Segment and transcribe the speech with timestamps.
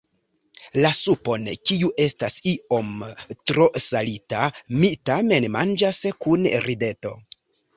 [0.83, 2.89] La supon, kiu estas iom
[3.51, 7.15] tro salita, mi tamen manĝas kun rideto.